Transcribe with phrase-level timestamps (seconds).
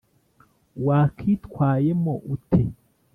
[0.85, 2.61] Wakitwayemo ute?